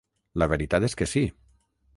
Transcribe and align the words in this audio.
La 0.43 0.47
veritat 0.53 0.87
és 0.89 0.97
que 1.03 1.11
sí. 1.15 1.25